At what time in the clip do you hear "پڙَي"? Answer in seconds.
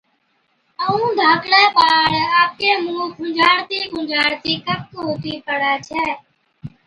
5.45-5.73